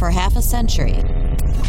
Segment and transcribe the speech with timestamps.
[0.00, 0.94] For half a century,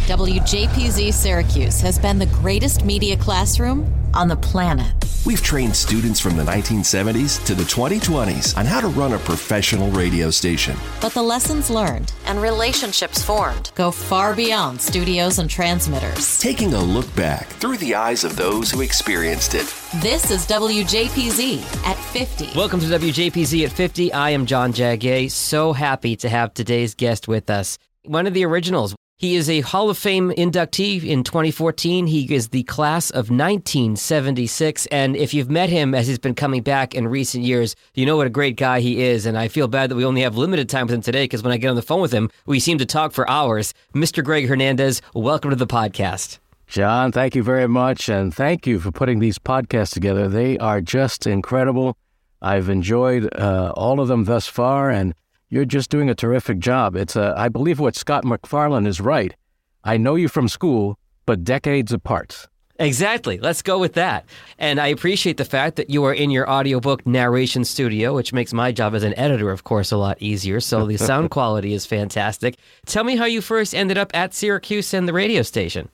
[0.08, 4.94] WJPZ Syracuse has been the greatest media classroom on the planet.
[5.26, 9.92] We've trained students from the 1970s to the 2020s on how to run a professional
[9.92, 10.78] radio station.
[11.02, 16.40] But the lessons learned and relationships formed go far beyond studios and transmitters.
[16.40, 19.68] Taking a look back through the eyes of those who experienced it.
[19.96, 22.58] This is WJPZ at 50.
[22.58, 24.14] Welcome to WJPZ at 50.
[24.14, 25.30] I am John Jagay.
[25.30, 27.78] So happy to have today's guest with us.
[28.06, 28.96] One of the originals.
[29.18, 32.08] He is a Hall of Fame inductee in 2014.
[32.08, 34.88] He is the class of 1976.
[34.88, 38.18] And if you've met him as he's been coming back in recent years, you know
[38.18, 39.28] what a great guy he is.
[39.28, 41.54] And I feel bad that we only have limited time with him today because when
[41.54, 43.76] I get on the phone with him, we seem to talk for hours.
[43.94, 44.24] Mr.
[44.24, 46.40] Greg Hernandez, welcome to the podcast.
[46.66, 48.10] John, thank you very much.
[48.10, 50.28] And thank you for putting these podcasts together.
[50.28, 51.96] They are just incredible.
[52.42, 54.90] I've enjoyed uh, all of them thus far.
[54.90, 55.14] And
[55.52, 56.96] you're just doing a terrific job.
[56.96, 59.36] It's a, I believe what Scott MacFarlane is right.
[59.84, 62.48] I know you from school, but decades apart.
[62.80, 63.38] Exactly.
[63.38, 64.26] Let's go with that.
[64.58, 68.54] And I appreciate the fact that you are in your audiobook narration studio, which makes
[68.54, 70.60] my job as an editor, of course, a lot easier.
[70.62, 72.56] So the sound quality is fantastic.
[72.86, 75.90] Tell me how you first ended up at Syracuse and the radio station.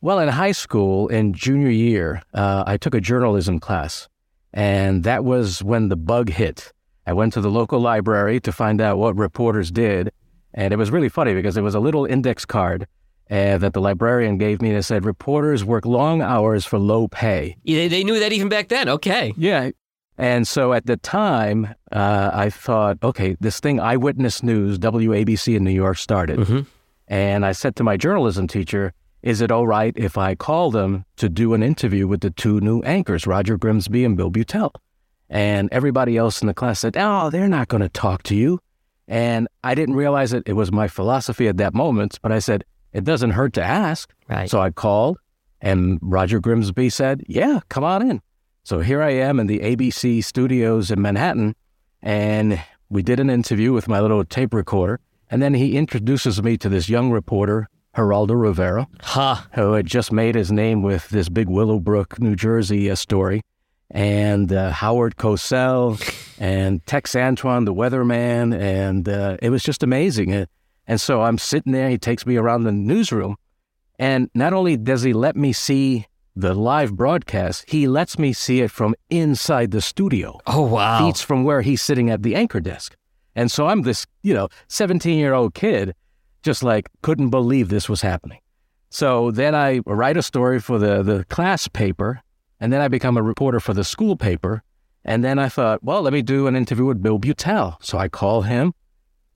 [0.00, 4.08] Well, in high school, in junior year, uh, I took a journalism class,
[4.54, 6.72] and that was when the bug hit.
[7.06, 10.12] I went to the local library to find out what reporters did.
[10.54, 12.86] And it was really funny because it was a little index card
[13.30, 17.08] uh, that the librarian gave me and it said, Reporters work long hours for low
[17.08, 17.56] pay.
[17.62, 18.88] Yeah, they knew that even back then.
[18.88, 19.32] Okay.
[19.36, 19.70] Yeah.
[20.18, 25.64] And so at the time, uh, I thought, okay, this thing, Eyewitness News, WABC in
[25.64, 26.40] New York, started.
[26.40, 26.60] Mm-hmm.
[27.08, 28.92] And I said to my journalism teacher,
[29.22, 32.60] is it all right if I call them to do an interview with the two
[32.60, 34.72] new anchors, Roger Grimsby and Bill Beutel?
[35.30, 38.58] And everybody else in the class said, Oh, they're not going to talk to you.
[39.06, 40.42] And I didn't realize it.
[40.46, 44.12] It was my philosophy at that moment, but I said, It doesn't hurt to ask.
[44.28, 44.50] Right.
[44.50, 45.18] So I called,
[45.60, 48.20] and Roger Grimsby said, Yeah, come on in.
[48.64, 51.54] So here I am in the ABC studios in Manhattan,
[52.02, 55.00] and we did an interview with my little tape recorder.
[55.30, 59.36] And then he introduces me to this young reporter, Geraldo Rivera, huh.
[59.52, 63.42] who had just made his name with this big Willowbrook, New Jersey uh, story
[63.90, 66.00] and uh, Howard Cosell
[66.38, 68.58] and Tex Antoine, the weatherman.
[68.58, 70.32] And uh, it was just amazing.
[70.32, 70.46] And,
[70.86, 73.36] and so I'm sitting there, he takes me around the newsroom.
[73.98, 76.06] And not only does he let me see
[76.36, 80.38] the live broadcast, he lets me see it from inside the studio.
[80.46, 81.06] Oh, wow.
[81.06, 82.96] Feet from where he's sitting at the anchor desk.
[83.34, 85.94] And so I'm this, you know, 17 year old kid,
[86.42, 88.40] just like couldn't believe this was happening.
[88.88, 92.22] So then I write a story for the, the class paper
[92.60, 94.62] and then I become a reporter for the school paper.
[95.04, 97.76] And then I thought, well, let me do an interview with Bill Beutel.
[97.82, 98.74] So I call him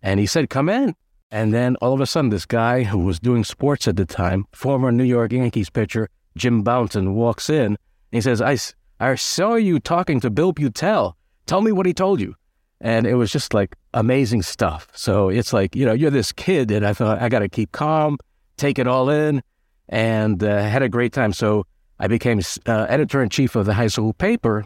[0.03, 0.95] and he said, come in.
[1.31, 4.45] And then all of a sudden, this guy who was doing sports at the time,
[4.53, 7.79] former New York Yankees pitcher Jim Bouton, walks in and
[8.11, 8.59] he says, I,
[9.01, 11.15] I saw you talking to Bill Beutel.
[11.47, 12.37] Tell me what he told you.
[12.81, 14.89] And it was just like amazing stuff.
[14.95, 17.73] So it's like, you know, you're this kid, and I thought, I got to keep
[17.73, 18.19] calm,
[18.59, 19.43] take it all in,
[19.89, 21.33] and uh, had a great time.
[21.33, 21.67] So
[22.05, 24.63] I became uh, editor in chief of the high school paper,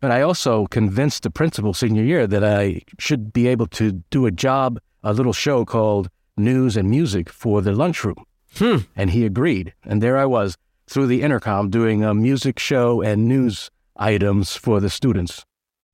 [0.00, 4.24] but I also convinced the principal senior year that I should be able to do
[4.24, 8.24] a job, a little show called News and Music for the lunchroom.
[8.54, 8.76] Hmm.
[8.94, 9.74] And he agreed.
[9.84, 10.56] And there I was
[10.88, 15.44] through the intercom doing a music show and news items for the students.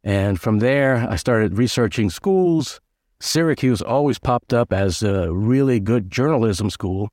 [0.05, 2.83] And from there, I started researching schools.
[3.19, 7.09] Syracuse always popped up as a really good journalism school.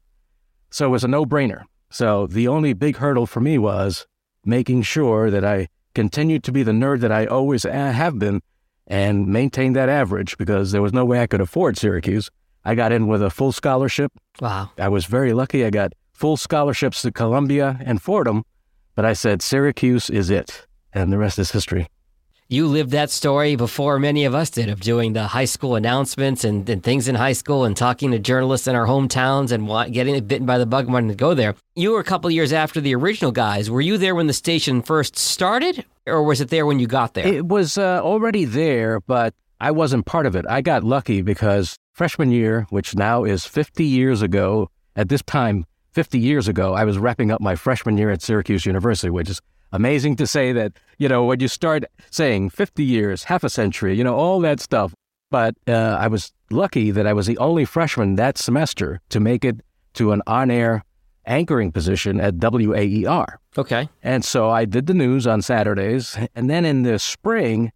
[0.69, 1.63] So it was a no brainer.
[1.89, 4.05] So the only big hurdle for me was
[4.45, 8.41] making sure that I continued to be the nerd that I always uh, have been
[8.87, 12.29] and maintain that average because there was no way I could afford Syracuse.
[12.65, 14.11] I got in with a full scholarship.
[14.39, 14.71] Wow.
[14.77, 15.65] I was very lucky.
[15.65, 18.43] I got full scholarships to Columbia and Fordham,
[18.95, 20.65] but I said Syracuse is it.
[20.91, 21.87] And the rest is history
[22.51, 26.43] you lived that story before many of us did of doing the high school announcements
[26.43, 30.21] and, and things in high school and talking to journalists in our hometowns and getting
[30.25, 31.53] bitten by the bug wanting to go there.
[31.75, 33.69] You were a couple years after the original guys.
[33.69, 37.13] Were you there when the station first started, or was it there when you got
[37.13, 37.27] there?
[37.27, 40.45] It was uh, already there, but I wasn't part of it.
[40.49, 45.65] I got lucky because freshman year, which now is 50 years ago, at this time,
[45.91, 49.39] 50 years ago, I was wrapping up my freshman year at Syracuse University, which is
[49.71, 53.95] amazing to say that, you know, when you start saying 50 years, half a century,
[53.95, 54.93] you know, all that stuff.
[55.31, 59.45] But uh, I was lucky that I was the only freshman that semester to make
[59.45, 59.61] it
[59.93, 60.83] to an on air
[61.25, 63.39] anchoring position at WAER.
[63.57, 63.89] Okay.
[64.01, 66.17] And so I did the news on Saturdays.
[66.35, 67.71] And then in the spring,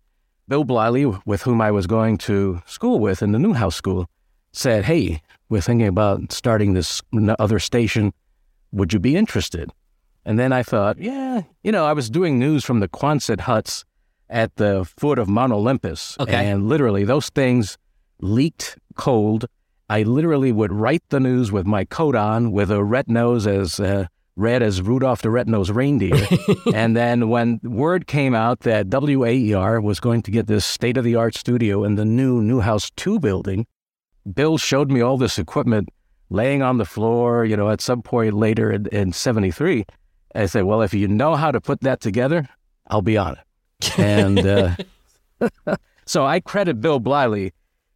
[0.48, 4.10] Bill Bleyle, with whom I was going to school with in the Newhouse School,
[4.52, 7.02] said, "Hey, we're thinking about starting this
[7.40, 8.14] other station.
[8.72, 9.72] Would you be interested?"
[10.26, 13.84] And then I thought, yeah, you know, I was doing news from the Quonset huts
[14.30, 16.18] at the foot of Mount Olympus.
[16.20, 16.50] Okay.
[16.50, 17.78] And literally, those things
[18.22, 19.46] leaked cold.
[19.90, 23.80] I literally would write the news with my coat on, with a red nose as
[23.80, 26.28] uh, red as Rudolph the Red-Nosed Reindeer.
[26.74, 31.84] and then when word came out that WAER was going to get this state-of-the-art studio
[31.84, 33.68] in the new Newhouse 2 building,
[34.34, 35.90] Bill showed me all this equipment
[36.30, 39.86] laying on the floor, you know, at some point later in, in 73.
[40.36, 42.48] I said, well, if you know how to put that together,
[42.88, 44.00] I'll be on it.
[44.00, 44.76] And uh,
[46.06, 47.52] so I credit Bill Bleyle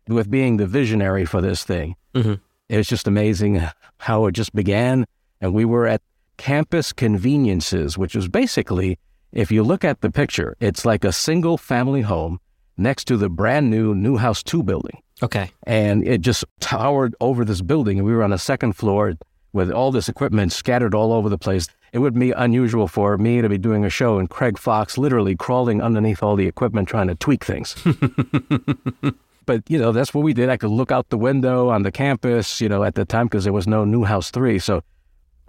[0.08, 1.96] with being the visionary for this thing.
[2.14, 2.36] Mm-hmm.
[2.70, 3.62] It was just amazing
[3.98, 5.06] how it just began.
[5.42, 6.02] And we were at
[6.38, 9.00] Campus Conveniences, which was basically,
[9.32, 12.40] if you look at the picture, it's like a single family home
[12.78, 15.02] next to the brand new Newhouse 2 building.
[15.24, 15.50] Okay.
[15.66, 17.98] And it just towered over this building.
[17.98, 19.16] And we were on the second floor
[19.58, 21.68] with all this equipment scattered all over the place.
[21.92, 25.36] It would be unusual for me to be doing a show and Craig Fox literally
[25.36, 27.76] crawling underneath all the equipment trying to tweak things.
[29.46, 30.50] but, you know, that's what we did.
[30.50, 33.44] I could look out the window on the campus, you know, at the time because
[33.44, 34.60] there was no Newhouse 3.
[34.60, 34.84] So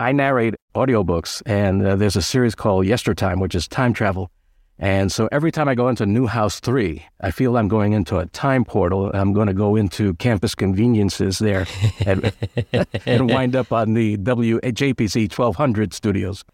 [0.01, 4.31] I narrate audiobooks, and uh, there's a series called Yestertime, which is time travel.
[4.79, 8.27] And so every time I go into Newhouse 3, I feel I'm going into a
[8.27, 9.11] time portal.
[9.13, 11.67] I'm going to go into campus conveniences there
[12.07, 12.33] and,
[13.07, 16.45] and wind up on the WJPZ 1200 studios.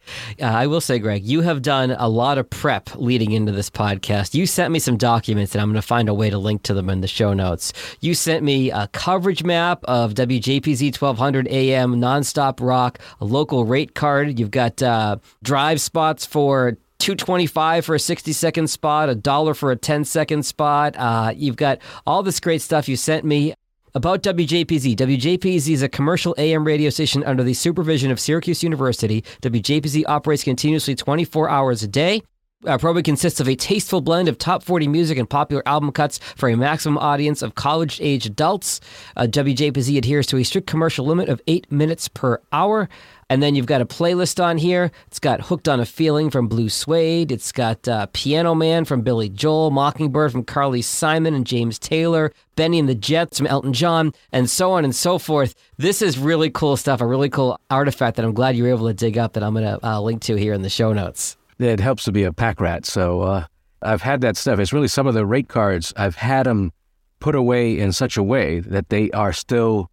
[0.41, 3.69] Uh, I will say, Greg, you have done a lot of prep leading into this
[3.69, 4.35] podcast.
[4.35, 6.75] You sent me some documents, and I'm going to find a way to link to
[6.75, 7.75] them in the show notes.
[8.01, 13.95] You sent me a coverage map of WJPZ 1200 AM nonstop rock, a local rate
[13.95, 14.39] card.
[14.39, 19.71] You've got uh, drive spots for 225 for a 60 second spot, a dollar for
[19.71, 20.97] a 10 second spot.
[20.97, 23.53] Uh, you've got all this great stuff you sent me
[23.95, 24.97] about WJPZ.
[24.97, 29.23] WJPZ is a commercial AM radio station under the supervision of Syracuse University.
[29.43, 32.23] WJPZ operates continuously 24 hours a day.
[32.67, 36.19] Our program consists of a tasteful blend of top 40 music and popular album cuts
[36.35, 38.81] for a maximum audience of college age adults.
[39.17, 42.89] Uh, WJPZ adheres to a strict commercial limit of eight minutes per hour.
[43.29, 44.91] And then you've got a playlist on here.
[45.09, 47.31] It's got Hooked on a Feeling from Blue Swede.
[47.31, 52.33] It's got uh, Piano Man from Billy Joel, Mockingbird from Carly Simon and James Taylor,
[52.57, 55.55] Benny and the Jets from Elton John, and so on and so forth.
[55.77, 58.87] This is really cool stuff, a really cool artifact that I'm glad you were able
[58.87, 61.37] to dig up that I'm going to uh, link to here in the show notes.
[61.59, 62.87] It helps to be a pack rat.
[62.87, 63.47] So uh,
[63.83, 64.59] I've had that stuff.
[64.59, 66.73] It's really some of the rate cards, I've had them
[67.21, 69.91] put away in such a way that they are still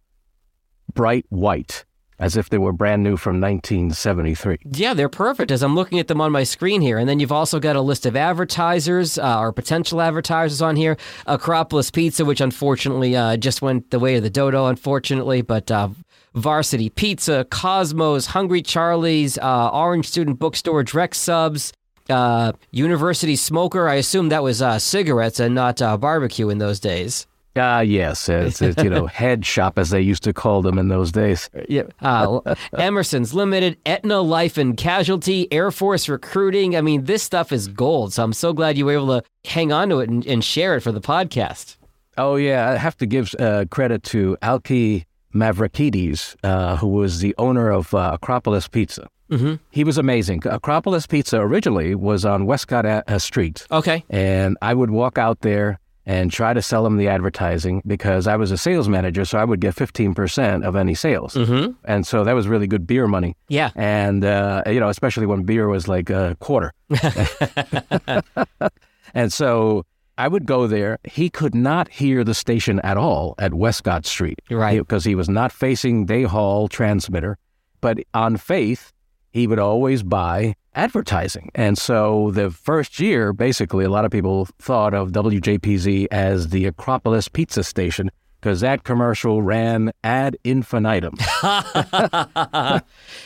[0.92, 1.84] bright white
[2.18, 4.58] as if they were brand new from 1973.
[4.70, 6.98] Yeah, they're perfect as I'm looking at them on my screen here.
[6.98, 10.96] And then you've also got a list of advertisers uh, or potential advertisers on here.
[11.26, 15.70] Acropolis Pizza, which unfortunately uh, just went the way of the dodo, unfortunately, but.
[15.70, 15.90] Uh,
[16.34, 21.72] Varsity Pizza, Cosmos, Hungry Charlie's, uh, Orange Student Bookstore, Drex Subs,
[22.08, 23.88] uh, University Smoker.
[23.88, 27.26] I assume that was uh, cigarettes and not barbecue in those days.
[27.54, 30.78] Ah, uh, yes, it's, it's, you know head shop as they used to call them
[30.78, 31.50] in those days.
[31.68, 32.40] Yeah, uh,
[32.78, 36.76] Emerson's Limited, Aetna Life and Casualty, Air Force Recruiting.
[36.76, 38.14] I mean, this stuff is gold.
[38.14, 40.76] So I'm so glad you were able to hang on to it and, and share
[40.76, 41.76] it for the podcast.
[42.16, 47.34] Oh yeah, I have to give uh, credit to Alki Mavrakides, uh, who was the
[47.38, 49.08] owner of uh, Acropolis Pizza.
[49.30, 49.54] Mm-hmm.
[49.70, 50.42] He was amazing.
[50.46, 53.66] Acropolis Pizza originally was on Westcott uh, Street.
[53.70, 54.04] Okay.
[54.10, 58.36] And I would walk out there and try to sell him the advertising because I
[58.36, 61.34] was a sales manager, so I would get 15% of any sales.
[61.34, 61.72] Mm-hmm.
[61.84, 63.36] And so that was really good beer money.
[63.48, 63.70] Yeah.
[63.76, 66.72] And, uh, you know, especially when beer was like a quarter.
[69.14, 69.84] and so
[70.18, 70.98] I would go there.
[71.04, 74.40] He could not hear the station at all at Westcott Street.
[74.50, 74.78] Right.
[74.78, 77.38] Because he, was not facing Day Hall transmitter.
[77.80, 78.92] But on faith,
[79.30, 81.50] he would always buy advertising.
[81.54, 86.66] And so the first year, basically, a lot of people thought of WJPZ as the
[86.66, 88.10] Acropolis Pizza Station
[88.42, 91.14] because that commercial ran ad infinitum.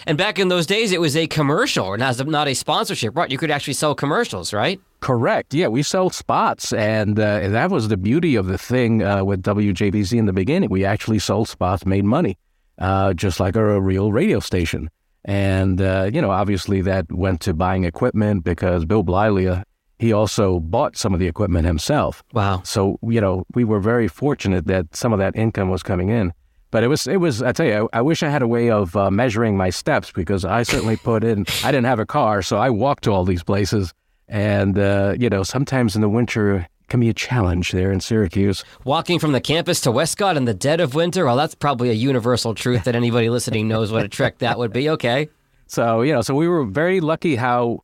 [0.07, 3.31] and back in those days, it was a commercial, not, not a sponsorship, right?
[3.31, 4.79] You could actually sell commercials, right?
[5.01, 5.55] Correct.
[5.55, 9.43] Yeah, we sell spots, and uh, that was the beauty of the thing uh, with
[9.43, 10.69] WJPZ in the beginning.
[10.69, 12.37] We actually sold spots, made money,
[12.79, 14.91] uh, just like a, a, real radio station.
[15.25, 19.65] And uh, you know, obviously, that went to buying equipment because Bill Bleyle, uh,
[19.99, 22.23] he also bought some of the equipment himself.
[22.33, 22.63] Wow.
[22.65, 26.33] So you know, we were very fortunate that some of that income was coming in.
[26.73, 27.43] But it was, it was.
[27.43, 30.11] I tell you, I, I wish I had a way of uh, measuring my steps
[30.11, 31.47] because I certainly put in.
[31.65, 33.95] I didn't have a car, so I walked to all these places.
[34.29, 38.65] And, uh, you know, sometimes in the winter, can be a challenge there in Syracuse.
[38.85, 41.95] Walking from the campus to Westcott in the dead of winter, well, that's probably a
[41.95, 44.91] universal truth that anybody listening knows what a trek that would be.
[44.91, 45.29] Okay.
[45.67, 47.83] So, you know, so we were very lucky how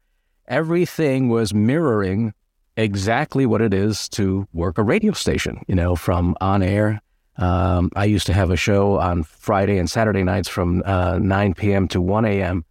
[0.53, 2.35] everything was mirroring
[2.77, 7.01] exactly what it is to work a radio station, you know, from on air.
[7.39, 11.55] Um, I used to have a show on Friday and Saturday nights from uh, 9
[11.55, 11.89] p.m.
[11.89, 12.65] to 1 a.m.,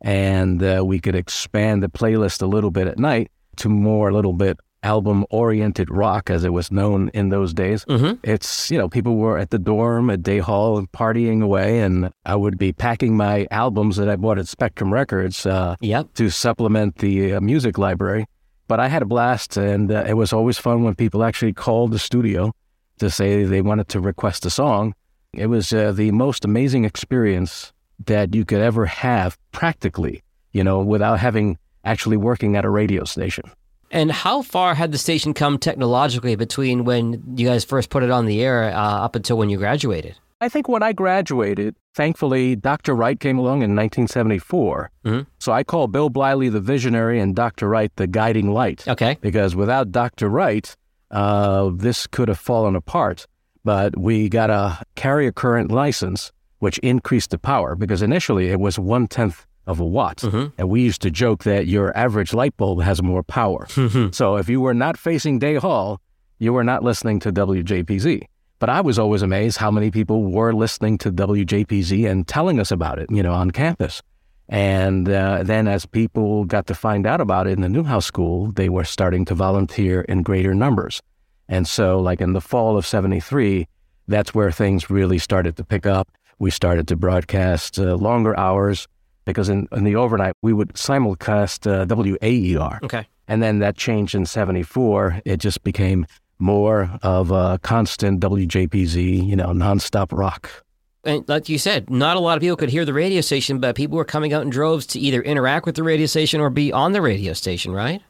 [0.00, 4.14] and uh, we could expand the playlist a little bit at night to more a
[4.14, 7.84] little bit album oriented rock as it was known in those days.
[7.86, 8.14] Mm-hmm.
[8.22, 12.10] It's, you know, people were at the dorm at Day Hall and partying away, and
[12.24, 16.14] I would be packing my albums that I bought at Spectrum Records uh, Yep.
[16.14, 18.26] to supplement the uh, music library.
[18.68, 21.90] But I had a blast, and uh, it was always fun when people actually called
[21.90, 22.52] the studio
[22.98, 24.94] to say they wanted to request a song.
[25.32, 27.72] It was uh, the most amazing experience
[28.06, 33.04] that you could ever have practically, you know, without having actually working at a radio
[33.04, 33.44] station.
[33.90, 38.10] And how far had the station come technologically between when you guys first put it
[38.10, 40.16] on the air uh, up until when you graduated?
[40.40, 42.94] I think when I graduated, thankfully, Dr.
[42.94, 44.90] Wright came along in 1974.
[45.04, 45.26] Mhm.
[45.40, 47.68] So I call Bill Bleyle the visionary and Dr.
[47.68, 48.86] Wright the guiding light.
[48.86, 49.16] Okay.
[49.20, 50.28] Because without Dr.
[50.28, 50.76] Wright,
[51.10, 53.26] uh, this could have fallen apart.
[53.64, 56.30] But we got a carrier current license,
[56.60, 60.22] which increased the power because initially it was one tenth of a watt.
[60.58, 63.68] And we used to joke that your average light bulb has more power.
[64.12, 66.00] so if you were not facing Day Hall,
[66.38, 68.22] you were not listening to WJPZ.
[68.58, 72.72] But I was always amazed how many people were listening to WJPZ and telling us
[72.72, 74.02] about it, you know, on campus.
[74.48, 78.50] And uh, then as people got to find out about it in the Newhouse School,
[78.52, 81.02] they were starting to volunteer in greater numbers.
[81.48, 83.68] And so, like in the fall of 73,
[84.08, 86.10] that's where things really started to pick up.
[86.38, 88.88] We started to broadcast uh, longer hours
[89.28, 92.80] because in, in the overnight, we would simulcast uh, WAER.
[92.82, 93.06] Okay.
[93.28, 95.20] And then that changed in 74.
[95.26, 96.06] It just became
[96.38, 100.64] more of a constant WJPZ, you know, nonstop rock.
[101.04, 103.76] And like you said, not a lot of people could hear the radio station, but
[103.76, 106.72] people were coming out in droves to either interact with the radio station or be
[106.72, 108.02] on the radio station, right?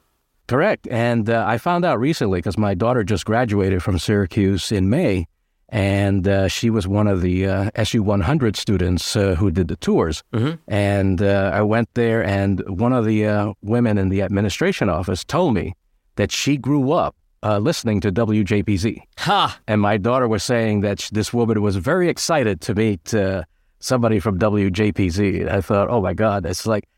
[0.47, 0.87] Correct.
[0.89, 5.27] And uh, I found out recently because my daughter just graduated from Syracuse in May,
[5.69, 9.77] and uh, she was one of the uh, SU 100 students uh, who did the
[9.77, 10.23] tours.
[10.33, 10.59] Mhm.
[10.69, 15.25] And uh, I went there, and one of the uh, women in the administration office
[15.25, 15.75] told me
[16.17, 19.01] that she grew up uh, listening to WJPZ.
[19.19, 19.59] Ha!
[19.69, 23.45] And my daughter was saying that sh- this woman was very excited to meet uh,
[23.79, 25.43] somebody from WJPZ.
[25.43, 26.89] And I thought, oh my God, it's like,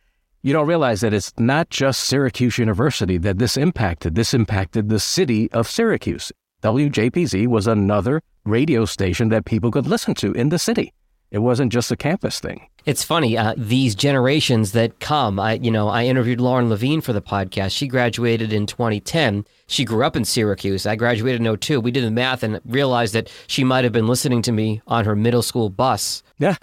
[0.43, 4.15] you don't realize that it's not just Syracuse University that this impacted.
[4.15, 6.33] This impacted the city of Syracuse.
[6.63, 10.93] WJPZ was another radio station that people could listen to in the city.
[11.31, 12.67] It wasn't just a campus thing.
[12.87, 15.39] It's funny, uh, these generations that come.
[15.39, 17.77] I, you know, I interviewed Lauren Levine for the podcast.
[17.77, 19.45] She graduated in 2010.
[19.67, 20.87] She grew up in Syracuse.
[20.87, 21.79] I graduated in 02.
[21.79, 25.05] We did the math and realized that she might have been listening to me on
[25.05, 26.23] her middle school bus.
[26.41, 26.55] you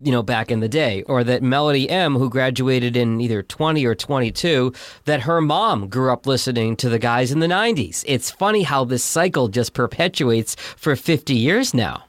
[0.00, 3.94] know, back in the day, or that Melody M, who graduated in either 20 or
[3.94, 4.72] 22,
[5.04, 8.04] that her mom grew up listening to the guys in the 90s.
[8.06, 12.04] It's funny how this cycle just perpetuates for 50 years now.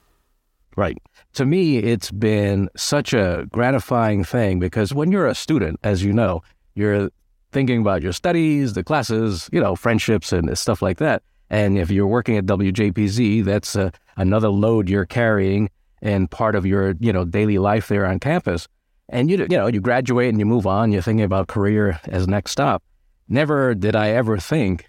[0.77, 0.97] Right.
[1.33, 6.13] To me, it's been such a gratifying thing because when you're a student, as you
[6.13, 6.43] know,
[6.75, 7.09] you're
[7.51, 11.23] thinking about your studies, the classes, you know, friendships and stuff like that.
[11.49, 15.71] And if you're working at WJPZ, that's uh, another load you're carrying
[16.03, 18.67] and part of your, you know, daily life there on campus.
[19.09, 20.91] And you, you know, you graduate and you move on.
[20.91, 22.83] You're thinking about career as next stop.
[23.27, 24.85] Never did I ever think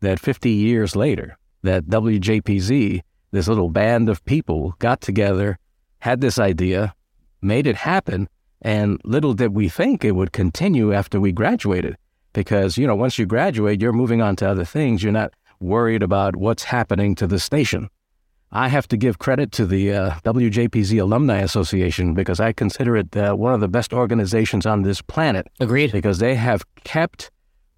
[0.00, 3.02] that 50 years later, that WJPZ,
[3.36, 5.58] this little band of people, got together,
[6.00, 6.94] had this idea,
[7.42, 8.28] made it happen,
[8.62, 11.96] and little did we think it would continue after we graduated.
[12.32, 15.02] Because, you know, once you graduate, you're moving on to other things.
[15.02, 17.88] You're not worried about what's happening to the station.
[18.52, 23.16] I have to give credit to the uh, WJPZ Alumni Association because I consider it
[23.16, 25.92] uh, one of the best organizations on this planet Agreed.
[25.92, 27.30] because they have kept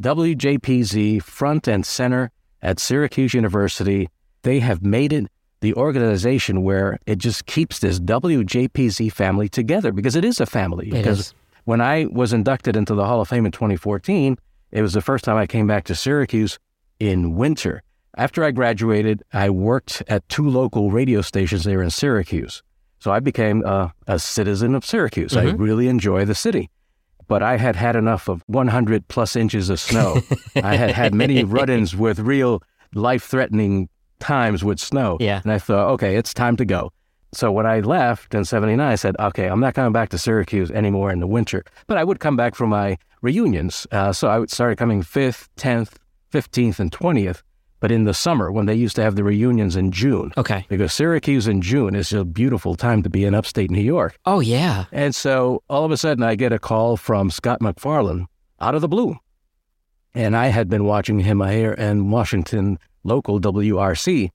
[0.03, 2.31] WJPZ front and center
[2.63, 4.09] at Syracuse University.
[4.43, 5.27] They have made it
[5.61, 10.89] the organization where it just keeps this WJPZ family together because it is a family.
[10.89, 11.35] It because is.
[11.65, 14.39] when I was inducted into the Hall of Fame in 2014,
[14.71, 16.59] it was the first time I came back to Syracuse
[17.01, 17.83] in winter.
[18.17, 22.63] After I graduated, I worked at two local radio stations there in Syracuse.
[23.01, 25.37] So I became a, a citizen of Syracuse.
[25.37, 25.63] I mm-hmm.
[25.63, 26.71] really enjoy the city.
[27.29, 30.21] But I had had enough of 100 plus inches of snow.
[30.57, 32.63] I had had many run ins with real
[32.95, 33.89] life threatening
[34.19, 35.17] times with snow.
[35.21, 35.41] Yeah.
[35.43, 36.93] And I thought, okay, it's time to go.
[37.33, 40.71] So when I left in 79, I said, okay, I'm not coming back to Syracuse
[40.71, 43.87] anymore in the winter, but I would come back for my reunions.
[43.93, 45.95] Uh, so I would started coming 5th, 10th,
[46.33, 47.43] 15th and 20th,
[47.81, 50.33] but in the summer when they used to have the reunions in June.
[50.39, 50.65] Okay.
[50.69, 54.19] Because Syracuse in June is a beautiful time to be in upstate New York.
[54.25, 54.87] Oh, yeah.
[54.91, 58.27] And so all of a sudden I get a call from Scott MacFarlane
[58.61, 59.17] out of the blue.
[60.15, 64.31] And I had been watching him here in Washington local WRC,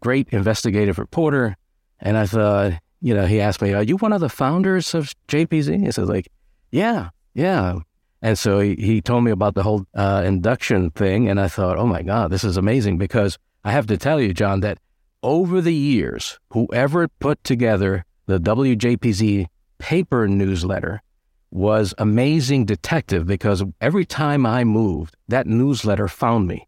[0.00, 1.56] great investigative reporter.
[2.00, 5.12] And I thought, you know, he asked me, Are you one of the founders of
[5.28, 5.86] JPZ?
[5.86, 6.28] I said, like,
[6.70, 7.78] yeah, yeah.
[8.22, 11.28] And so he, he told me about the whole uh, induction thing.
[11.28, 14.32] And I thought, oh my God, this is amazing because I have to tell you,
[14.32, 14.78] John, that
[15.22, 19.46] over the years, whoever put together the WJPZ
[19.78, 21.02] paper newsletter
[21.50, 26.66] was amazing detective because every time I moved, that newsletter found me.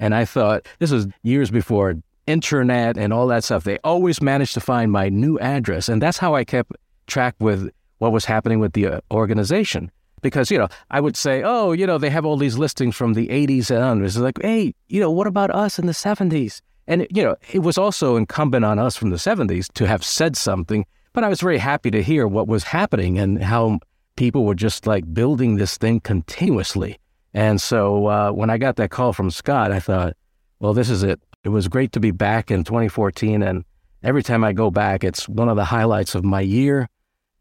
[0.00, 1.94] And I thought, this was years before
[2.26, 3.64] internet and all that stuff.
[3.64, 5.88] They always managed to find my new address.
[5.88, 6.72] And that's how I kept
[7.06, 9.90] track with what was happening with the uh, organization.
[10.22, 13.14] Because, you know, I would say, oh, you know, they have all these listings from
[13.14, 14.16] the 80s and onwards.
[14.16, 16.60] It's like, hey, you know, what about us in the 70s?
[16.86, 20.36] And, you know, it was also incumbent on us from the 70s to have said
[20.36, 20.84] something.
[21.12, 23.80] But I was very happy to hear what was happening and how
[24.16, 26.98] people were just like building this thing continuously.
[27.32, 30.16] And so uh, when I got that call from Scott, I thought,
[30.58, 31.20] well, this is it.
[31.44, 33.42] It was great to be back in 2014.
[33.42, 33.64] And
[34.02, 36.88] every time I go back, it's one of the highlights of my year.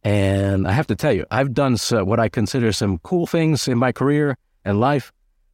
[0.04, 3.68] And I have to tell you, I've done so, what I consider some cool things
[3.68, 5.12] in my career and life,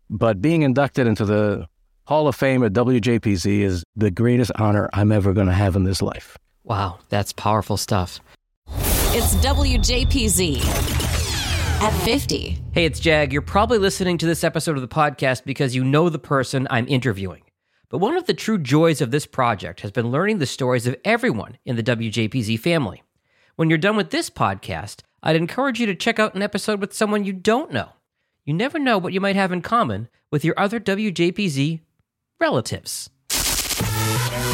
[0.09, 1.67] but being inducted into the
[2.05, 5.83] Hall of Fame at WJPZ is the greatest honor I'm ever going to have in
[5.83, 6.37] this life.
[6.63, 8.19] Wow, that's powerful stuff.
[8.67, 11.24] It's WJPZ
[11.85, 12.57] at 50.
[12.71, 13.31] Hey, it's Jag.
[13.31, 16.87] You're probably listening to this episode of the podcast because you know the person I'm
[16.87, 17.43] interviewing.
[17.89, 20.95] But one of the true joys of this project has been learning the stories of
[21.05, 23.03] everyone in the WJPZ family.
[23.55, 26.91] When you're done with this podcast, I'd encourage you to check out an episode with
[26.91, 27.89] someone you don't know.
[28.45, 31.81] You never know what you might have in common with your other WJPZ
[32.39, 33.11] relatives.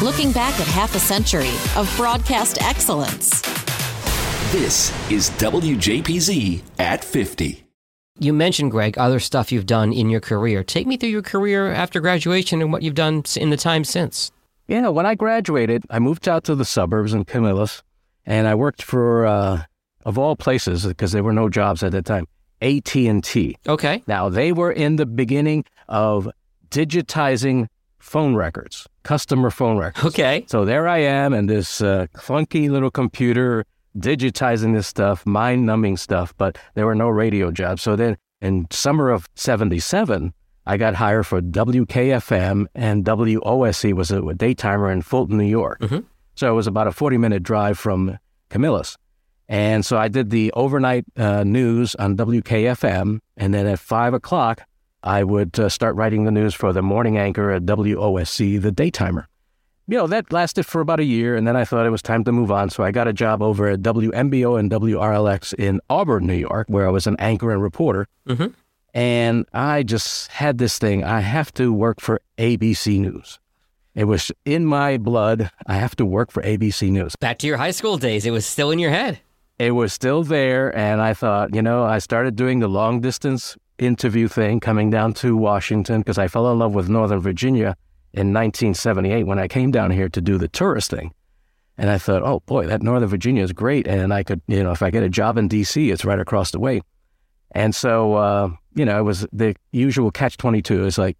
[0.02, 3.51] Looking back at half a century of broadcast excellence.
[4.50, 7.64] This is WJPZ at 50.
[8.18, 10.62] You mentioned, Greg, other stuff you've done in your career.
[10.62, 14.30] Take me through your career after graduation and what you've done in the time since.
[14.68, 17.82] Yeah, when I graduated, I moved out to the suburbs in Camillus
[18.26, 19.62] and I worked for, uh,
[20.04, 22.26] of all places, because there were no jobs at that time,
[22.60, 23.56] AT and T.
[23.66, 24.02] Okay.
[24.06, 26.28] Now they were in the beginning of
[26.68, 30.06] digitizing phone records, customer phone records.
[30.06, 30.44] Okay.
[30.48, 33.64] So there I am, and this uh, clunky little computer
[33.96, 36.34] digitizing this stuff, mind-numbing stuff.
[36.36, 37.82] But there were no radio jobs.
[37.82, 40.32] So then, in summer of '77,
[40.66, 45.80] I got hired for WKFM, and WOSC was a, a daytimer in Fulton, New York.
[45.80, 46.06] Mm-hmm.
[46.34, 48.18] So it was about a 40 minute drive from
[48.50, 48.96] Camillus.
[49.48, 53.18] And so I did the overnight uh, news on WKFM.
[53.36, 54.62] And then at five o'clock,
[55.02, 59.26] I would uh, start writing the news for the morning anchor at WOSC, the daytimer.
[59.88, 61.36] You know, that lasted for about a year.
[61.36, 62.70] And then I thought it was time to move on.
[62.70, 66.86] So I got a job over at WMBO and WRLX in Auburn, New York, where
[66.86, 68.06] I was an anchor and reporter.
[68.28, 68.46] Mm-hmm.
[68.94, 73.38] And I just had this thing I have to work for ABC News.
[73.94, 75.50] It was in my blood.
[75.66, 77.14] I have to work for ABC News.
[77.16, 79.20] Back to your high school days, it was still in your head.
[79.58, 80.74] It was still there.
[80.76, 85.12] And I thought, you know, I started doing the long distance interview thing coming down
[85.14, 87.76] to Washington because I fell in love with Northern Virginia
[88.14, 91.12] in 1978 when I came down here to do the tourist thing.
[91.78, 93.86] And I thought, oh boy, that Northern Virginia is great.
[93.86, 96.50] And I could, you know, if I get a job in DC, it's right across
[96.50, 96.82] the way.
[97.52, 100.86] And so, uh, you know, it was the usual catch 22.
[100.86, 101.16] It's like,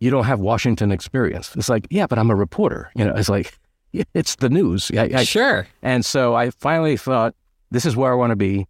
[0.00, 1.54] you don't have Washington experience.
[1.56, 2.90] It's like, yeah, but I'm a reporter.
[2.94, 3.58] You know, it's like,
[4.14, 4.90] it's the news.
[4.96, 5.66] I, I, sure.
[5.82, 7.34] And so I finally thought,
[7.70, 8.66] this is where I want to be.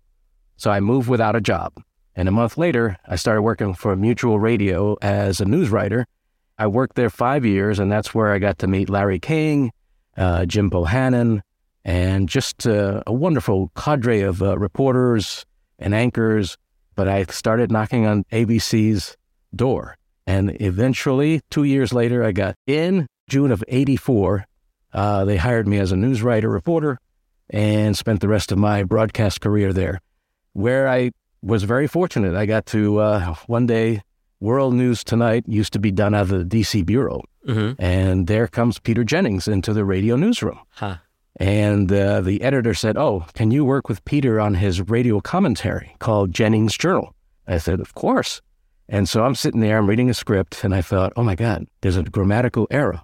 [0.57, 1.73] So I moved without a job.
[2.15, 6.07] And a month later, I started working for Mutual Radio as a news writer.
[6.59, 9.73] I worked there five years, and that's where I got to meet Larry King,
[10.17, 11.43] uh, Jim Bohannon,
[11.85, 15.45] and just uh, a wonderful cadre of uh, reporters
[15.79, 16.57] and anchors.
[16.95, 19.17] But I started knocking on ABC's
[19.55, 19.97] door.
[20.27, 24.47] And eventually, two years later, I got in June of 84.
[24.93, 26.99] Uh, they hired me as a news writer, reporter,
[27.51, 30.01] and spent the rest of my broadcast career there,
[30.53, 32.35] where I was very fortunate.
[32.35, 34.03] I got to uh, one day,
[34.41, 37.23] World News Tonight used to be done out of the DC Bureau.
[37.47, 37.81] Mm-hmm.
[37.83, 40.59] And there comes Peter Jennings into the radio newsroom.
[40.71, 40.97] Huh.
[41.39, 45.95] And uh, the editor said, Oh, can you work with Peter on his radio commentary
[45.99, 47.15] called Jennings Journal?
[47.47, 48.41] I said, Of course.
[48.89, 51.67] And so I'm sitting there, I'm reading a script, and I thought, oh my God,
[51.81, 53.03] there's a grammatical error.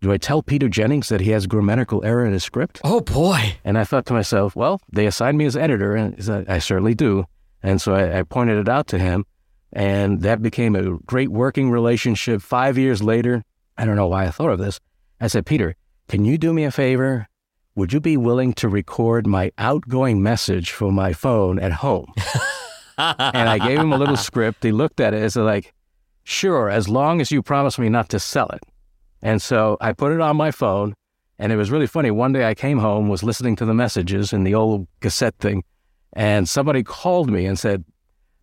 [0.00, 2.80] Do I tell Peter Jennings that he has grammatical error in his script?
[2.82, 3.56] Oh boy.
[3.64, 7.26] And I thought to myself, well, they assigned me as editor, and I certainly do.
[7.62, 9.24] And so I, I pointed it out to him.
[9.72, 12.42] And that became a great working relationship.
[12.42, 13.44] Five years later,
[13.78, 14.80] I don't know why I thought of this.
[15.20, 15.76] I said, Peter,
[16.08, 17.28] can you do me a favor?
[17.76, 22.12] Would you be willing to record my outgoing message for my phone at home?
[22.98, 24.64] and I gave him a little script.
[24.64, 25.72] He looked at it as like,
[26.24, 28.60] sure, as long as you promise me not to sell it.
[29.22, 30.94] And so I put it on my phone,
[31.38, 32.10] and it was really funny.
[32.10, 35.62] One day I came home, was listening to the messages in the old cassette thing,
[36.12, 37.84] and somebody called me and said,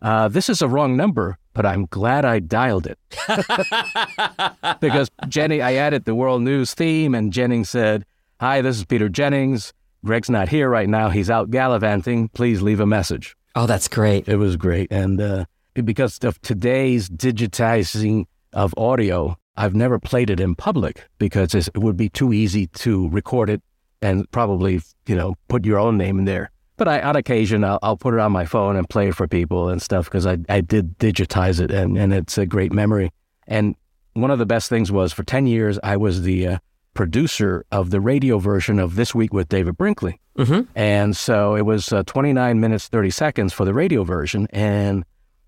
[0.02, 2.98] uh, This is a wrong number, but I'm glad I dialed it.
[4.80, 8.04] because Jenny, I added the world news theme, and Jennings said,
[8.40, 9.72] Hi, this is Peter Jennings.
[10.04, 11.10] Greg's not here right now.
[11.10, 12.28] He's out gallivanting.
[12.28, 13.36] Please leave a message.
[13.56, 14.28] Oh, that's great.
[14.28, 14.92] It was great.
[14.92, 21.54] And uh, because of today's digitizing of audio, I've never played it in public because
[21.54, 23.60] it would be too easy to record it
[24.00, 26.52] and probably, you know, put your own name in there.
[26.78, 29.28] But I, on occasion, I'll, I'll put it on my phone and play it for
[29.28, 33.12] people and stuff because I, I did digitize it and, and it's a great memory.
[33.46, 33.74] And
[34.14, 36.58] one of the best things was for 10 years, I was the uh,
[36.94, 40.20] producer of the radio version of This Week with David Brinkley.
[40.36, 40.70] Mm-hmm.
[40.74, 44.46] And so it was uh, 29 minutes, 30 seconds for the radio version.
[44.50, 45.04] And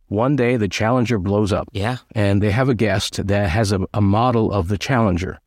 [0.08, 1.68] one day the Challenger blows up.
[1.72, 1.98] Yeah.
[2.14, 5.38] And they have a guest that has a, a model of the Challenger.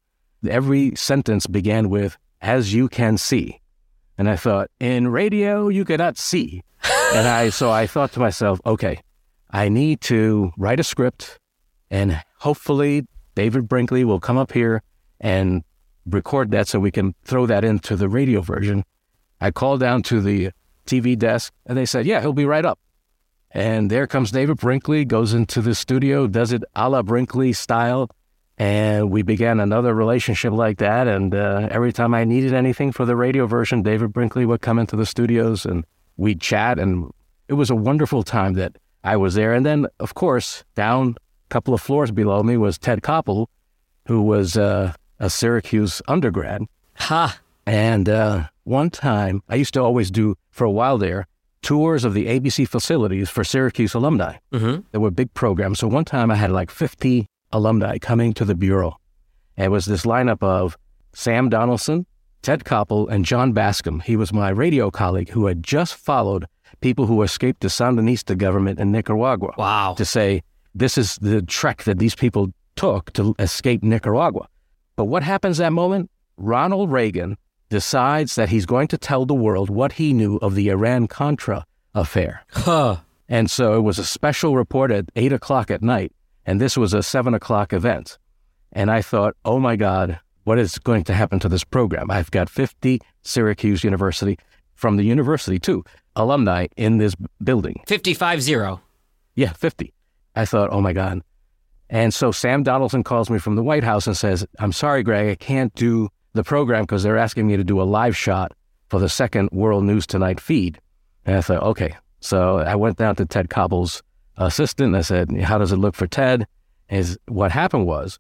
[0.48, 3.60] Every sentence began with, as you can see.
[4.18, 6.62] And I thought, in radio, you cannot see.
[7.14, 9.00] and I, so I thought to myself, okay,
[9.50, 11.38] I need to write a script
[11.90, 14.82] and hopefully David Brinkley will come up here
[15.20, 15.64] and
[16.06, 18.84] record that so we can throw that into the radio version.
[19.40, 20.52] I called down to the
[20.86, 22.80] TV desk and they said, yeah, he'll be right up.
[23.52, 28.10] And there comes David Brinkley, goes into the studio, does it a la Brinkley style.
[28.58, 31.08] And we began another relationship like that.
[31.08, 34.78] And uh, every time I needed anything for the radio version, David Brinkley would come
[34.78, 35.86] into the studios and
[36.18, 36.78] we'd chat.
[36.78, 37.12] And
[37.48, 39.54] it was a wonderful time that I was there.
[39.54, 43.48] And then, of course, down a couple of floors below me was Ted Koppel,
[44.08, 46.64] who was uh, a Syracuse undergrad.
[46.98, 47.40] Ha.
[47.66, 51.28] And uh, one time, I used to always do, for a while there,
[51.64, 54.38] tours of the ABC facilities for Syracuse alumni.
[54.52, 54.82] Mm-hmm.
[54.92, 55.80] There were big programs.
[55.80, 58.98] So one time I had like 50 alumni coming to the Bureau.
[59.56, 60.78] And it was this lineup of
[61.14, 62.06] Sam Donaldson,
[62.42, 64.02] Ted Koppel, and John Bascom.
[64.02, 66.46] He was my radio colleague who had just followed
[66.82, 69.94] people who escaped the Sandinista government in Nicaragua Wow.
[69.98, 70.42] to say,
[70.76, 74.48] this is the trek that these people took to escape Nicaragua.
[74.96, 76.10] But what happens that moment?
[76.38, 77.38] Ronald Reagan
[77.70, 81.66] decides that he's going to tell the world what he knew of the Iran Contra
[81.94, 82.44] affair.
[82.52, 82.98] Huh.
[83.30, 86.12] And so it was a special report at eight o'clock at night,
[86.46, 88.18] and this was a seven o'clock event.
[88.72, 92.12] And I thought, oh my God, what is going to happen to this program?
[92.12, 94.38] I've got 50 Syracuse University,
[94.76, 95.84] from the university too,
[96.16, 97.82] alumni in this building.
[97.88, 98.82] 55 0.
[99.36, 99.94] Yeah, 50.
[100.36, 101.22] I thought, oh my God.
[101.90, 105.30] And so Sam Donaldson calls me from the White House and says, I'm sorry, Greg,
[105.30, 108.54] I can't do the program because they're asking me to do a live shot
[108.90, 110.80] for the second World News Tonight feed.
[111.26, 111.96] And I thought, okay.
[112.20, 114.02] So I went down to Ted Koppel's
[114.38, 116.48] assistant I said, how does it look for Ted?
[116.90, 118.20] Is what happened was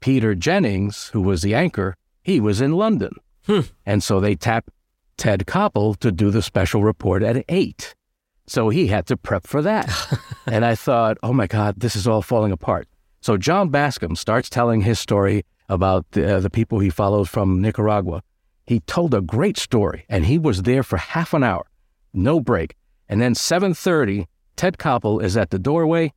[0.00, 3.14] Peter Jennings, who was the anchor, he was in London.
[3.84, 4.70] And so they tapped
[5.16, 7.94] Ted Koppel to do the special report at eight.
[8.46, 9.90] So he had to prep for that.
[10.46, 12.88] and I thought, oh my God, this is all falling apart.
[13.20, 17.60] So John Bascom starts telling his story about the, uh, the people he follows from
[17.60, 18.22] Nicaragua.
[18.66, 21.66] He told a great story, and he was there for half an hour,
[22.12, 22.76] no break.
[23.08, 26.12] And then 7:30, Ted Koppel is at the doorway.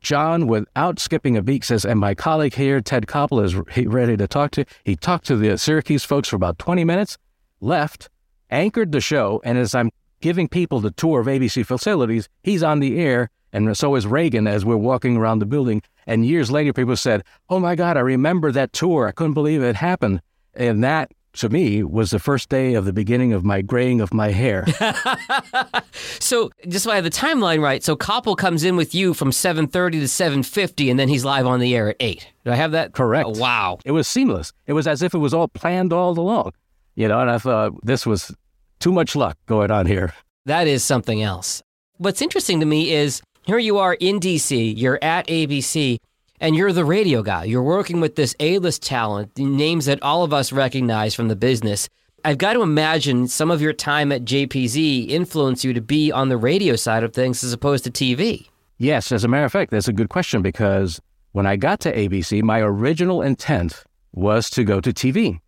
[0.00, 4.16] John, without skipping a beat, says, "And my colleague here, Ted Koppel, is re- ready
[4.18, 7.16] to talk to." He talked to the Syracuse folks for about 20 minutes,
[7.60, 8.10] left,
[8.50, 12.80] anchored the show, and as I'm giving people the tour of ABC facilities, he's on
[12.80, 15.82] the air, and so is Reagan as we're walking around the building.
[16.06, 19.08] And years later, people said, "Oh my God, I remember that tour.
[19.08, 20.20] I couldn't believe it happened."
[20.54, 24.12] And that, to me, was the first day of the beginning of my graying of
[24.14, 24.64] my hair.
[26.20, 29.30] So just so I have the timeline right, so Koppel comes in with you from
[29.30, 32.26] 7.30 to 7.50, and then he's live on the air at 8.
[32.44, 32.92] Do I have that?
[32.94, 33.26] Correct.
[33.28, 33.78] Oh, wow.
[33.84, 34.52] It was seamless.
[34.66, 36.52] It was as if it was all planned all along,
[36.94, 37.20] you know.
[37.20, 38.34] And I thought this was
[38.80, 40.14] too much luck going on here.
[40.46, 41.62] That is something else.
[41.98, 45.98] What's interesting to me is here you are in DC, you're at ABC,
[46.44, 47.44] and you're the radio guy.
[47.44, 51.36] You're working with this A list talent, names that all of us recognize from the
[51.36, 51.88] business.
[52.22, 56.28] I've got to imagine some of your time at JPZ influenced you to be on
[56.28, 58.48] the radio side of things as opposed to TV.
[58.76, 61.00] Yes, as a matter of fact, that's a good question because
[61.32, 65.38] when I got to ABC, my original intent was to go to TV.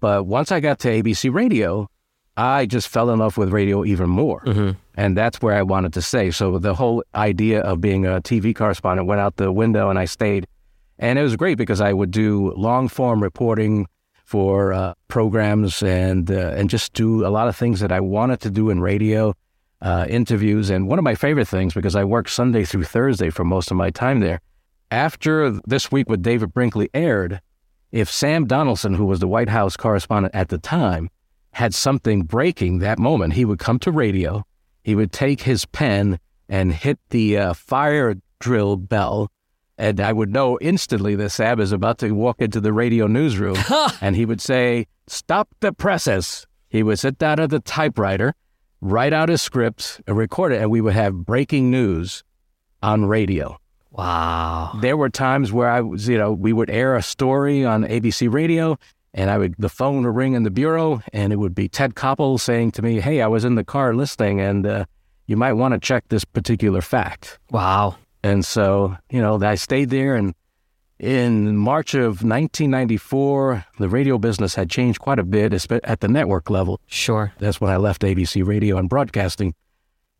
[0.00, 1.90] But once I got to ABC Radio,
[2.38, 4.42] I just fell in love with radio even more.
[4.94, 6.30] And that's where I wanted to stay.
[6.30, 10.04] So the whole idea of being a TV correspondent went out the window and I
[10.04, 10.46] stayed.
[11.00, 13.88] And it was great because I would do long form reporting
[14.24, 18.40] for uh, programs and uh, and just do a lot of things that I wanted
[18.42, 19.34] to do in radio,
[19.82, 20.70] uh, interviews.
[20.70, 23.76] And one of my favorite things, because I worked Sunday through Thursday for most of
[23.76, 24.40] my time there,
[24.92, 27.40] after This Week with David Brinkley aired,
[27.90, 31.08] if Sam Donaldson, who was the White House correspondent at the time,
[31.58, 34.44] had something breaking that moment, he would come to radio,
[34.84, 39.28] he would take his pen and hit the uh, fire drill bell,
[39.76, 43.56] and I would know instantly that Sam is about to walk into the radio newsroom,
[44.00, 48.34] and he would say, "Stop the presses." He would sit down at the typewriter,
[48.80, 52.22] write out his script, and record it, and we would have breaking news
[52.84, 53.58] on radio.
[53.90, 54.78] Wow.
[54.80, 58.32] There were times where I was, you know, we would air a story on ABC
[58.32, 58.78] radio
[59.14, 61.94] and I would, the phone would ring in the bureau and it would be Ted
[61.94, 64.84] Koppel saying to me, Hey, I was in the car listening and uh,
[65.26, 67.38] you might want to check this particular fact.
[67.50, 67.96] Wow.
[68.22, 70.34] And so, you know, I stayed there and
[70.98, 76.50] in March of 1994, the radio business had changed quite a bit at the network
[76.50, 76.80] level.
[76.88, 77.32] Sure.
[77.38, 79.54] That's when I left ABC Radio and Broadcasting.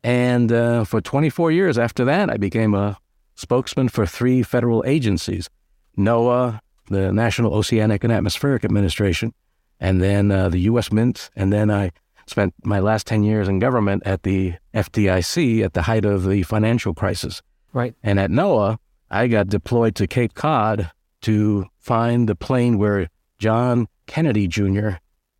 [0.03, 2.97] And uh, for 24 years after that, I became a
[3.35, 5.49] spokesman for three federal agencies
[5.97, 9.33] NOAA, the National Oceanic and Atmospheric Administration,
[9.79, 10.91] and then uh, the U.S.
[10.91, 11.29] Mint.
[11.35, 11.91] And then I
[12.27, 16.43] spent my last 10 years in government at the FDIC at the height of the
[16.43, 17.41] financial crisis.
[17.73, 17.95] Right.
[18.03, 18.77] And at NOAA,
[19.09, 24.89] I got deployed to Cape Cod to find the plane where John Kennedy Jr.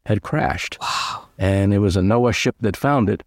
[0.06, 0.78] had crashed.
[0.82, 1.28] Wow.
[1.38, 3.24] And it was a NOAA ship that found it.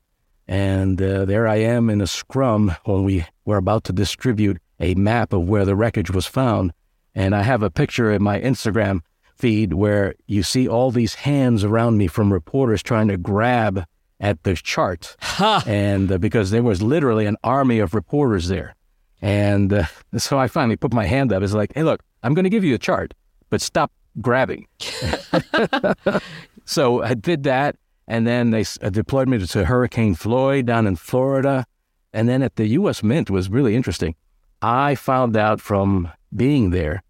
[0.49, 4.95] And uh, there I am in a scrum when we were about to distribute a
[4.95, 6.73] map of where the wreckage was found.
[7.15, 9.01] And I have a picture in my Instagram
[9.37, 13.85] feed where you see all these hands around me from reporters trying to grab
[14.21, 15.17] at the chart.
[15.21, 15.65] Ha.
[15.67, 18.77] And uh, because there was literally an army of reporters there.
[19.21, 19.85] And uh,
[20.17, 21.43] so I finally put my hand up.
[21.43, 23.15] It's like, hey, look, I'm going to give you a chart,
[23.51, 24.67] but stop grabbing.
[26.65, 27.77] so I did that.
[28.09, 31.67] And then they uh, deployed me to Hurricane Floyd down in Florida.
[32.13, 33.03] And then at the U.S.
[33.03, 34.15] Mint was really interesting.
[34.61, 37.03] I found out from being there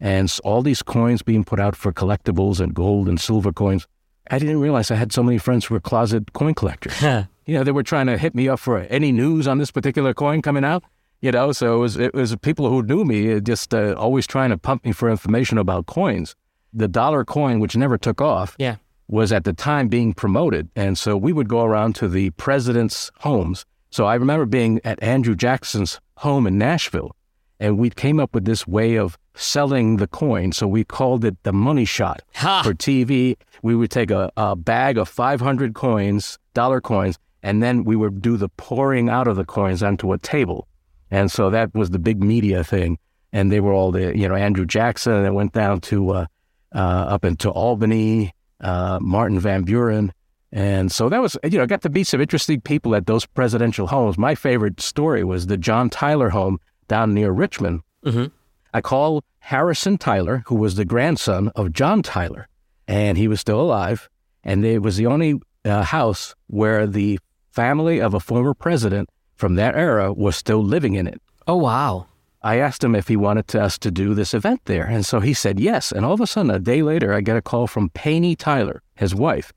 [0.00, 3.86] and all these coins being put out for collectibles and gold and silver coins.
[4.30, 7.00] I didn't realize I had so many friends who were closet coin collectors.
[7.46, 10.14] you know, they were trying to hit me up for any news on this particular
[10.14, 10.82] coin coming out.
[11.20, 14.26] You know, so it was it was people who knew me uh, just uh, always
[14.26, 16.36] trying to pump me for information about coins.
[16.74, 18.76] The dollar coin, which never took off, Yeah.
[19.08, 20.68] was at the time being promoted.
[20.76, 23.64] And so we would go around to the president's homes.
[23.90, 27.14] So I remember being at Andrew Jackson's home in Nashville,
[27.64, 30.52] and we came up with this way of selling the coin.
[30.52, 32.62] So we called it the money shot Ha.
[32.62, 33.36] for TV.
[33.62, 38.20] We would take a, a bag of 500 coins, dollar coins, and then we would
[38.20, 40.68] do the pouring out of the coins onto a table.
[41.10, 42.98] And so that was the big media thing.
[43.32, 46.26] And they were all the, you know, Andrew Jackson, and it went down to uh,
[46.74, 50.12] uh, up into Albany, uh, Martin Van Buren.
[50.52, 53.24] And so that was, you know, I got to meet some interesting people at those
[53.24, 54.18] presidential homes.
[54.18, 57.80] My favorite story was the John Tyler home down near Richmond.
[58.04, 58.30] Mhm.
[58.72, 62.48] I called Harrison Tyler, who was the grandson of John Tyler,
[62.88, 64.08] and he was still alive.
[64.42, 67.18] And it was the only uh, house where the
[67.50, 71.20] family of a former president from that era was still living in it.
[71.46, 72.06] Oh, wow.
[72.42, 74.84] I asked him if he wanted to- us to do this event there.
[74.84, 75.90] And so he said yes.
[75.92, 78.82] And all of a sudden, a day later, I get a call from Payne Tyler,
[78.96, 79.52] his wife.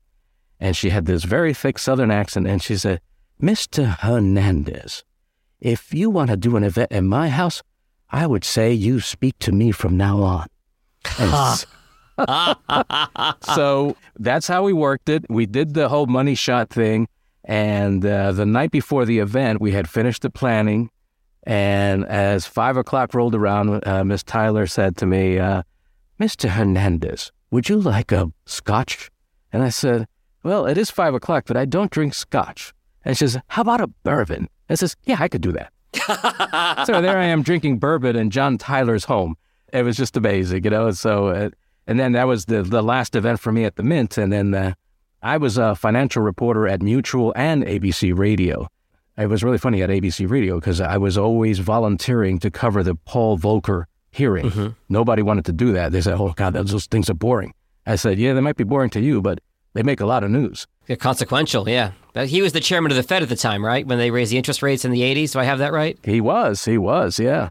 [0.58, 2.46] And she had this very thick Southern accent.
[2.46, 3.00] And she said,
[3.42, 3.98] Mr.
[3.98, 5.04] Hernandez,
[5.60, 7.62] if you want to do an event in my house,
[8.10, 10.46] I would say you speak to me from now on.
[13.42, 15.24] So that's how we worked it.
[15.28, 17.08] We did the whole money shot thing.
[17.44, 20.90] And uh, the night before the event, we had finished the planning.
[21.44, 25.62] And as five o'clock rolled around, uh, Miss Tyler said to me, uh,
[26.20, 26.50] Mr.
[26.50, 29.10] Hernandez, would you like a scotch?
[29.52, 30.06] And I said,
[30.42, 32.74] Well, it is five o'clock, but I don't drink scotch.
[33.04, 34.48] And she says, How about a bourbon?
[34.68, 35.72] I says, Yeah, I could do that.
[36.86, 39.36] so there I am drinking bourbon in John Tyler's home.
[39.72, 40.90] It was just amazing, you know.
[40.92, 41.50] So, uh,
[41.86, 44.18] and then that was the the last event for me at the Mint.
[44.18, 44.74] And then uh,
[45.22, 48.68] I was a financial reporter at Mutual and ABC Radio.
[49.16, 52.94] It was really funny at ABC Radio because I was always volunteering to cover the
[52.94, 54.74] Paul Volcker hearing.
[54.88, 55.92] Nobody wanted to do that.
[55.92, 57.52] They said, "Oh God, those things are boring."
[57.86, 59.40] I said, "Yeah, they might be boring to you, but
[59.74, 61.92] they make a lot of news." Yeah, consequential, yeah.
[62.14, 63.86] But he was the chairman of the Fed at the time, right?
[63.86, 65.32] When they raised the interest rates in the 80s.
[65.32, 65.98] Do I have that right?
[66.02, 67.50] He was, he was, yeah.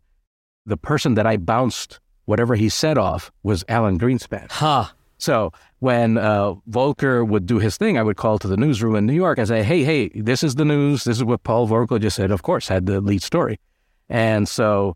[0.66, 4.52] The person that I bounced whatever he said off was Alan Greenspan.
[4.52, 4.88] Huh.
[5.20, 9.06] So when uh, Volcker would do his thing, I would call to the newsroom in
[9.06, 11.04] New York and say, "Hey, hey, this is the news.
[11.04, 13.60] This is what Paul Volcker just said." Of course, had the lead story,
[14.10, 14.96] and so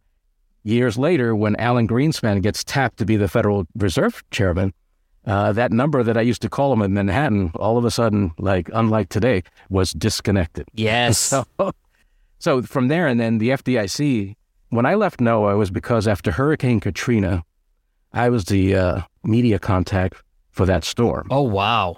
[0.63, 4.73] years later, when Alan Greenspan gets tapped to be the Federal Reserve chairman,
[5.25, 8.33] uh, that number that I used to call him in Manhattan, all of a sudden,
[8.37, 10.67] like unlike today, was disconnected.
[10.73, 11.33] Yes.
[11.59, 11.71] So,
[12.39, 14.35] so from there, and then the FDIC.
[14.69, 17.43] When I left NOAA, it was because after Hurricane Katrina,
[18.13, 21.27] I was the uh, media contact for that storm.
[21.29, 21.97] Oh, wow.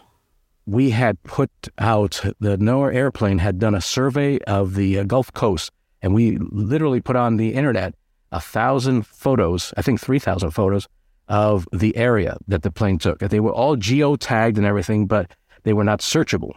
[0.65, 5.31] We had put out, the NOAA airplane had done a survey of the uh, Gulf
[5.33, 7.93] Coast, and we literally put on the internet
[8.31, 10.87] a thousand photos, I think 3,000 photos
[11.27, 13.19] of the area that the plane took.
[13.19, 15.31] They were all geotagged and everything, but
[15.63, 16.51] they were not searchable.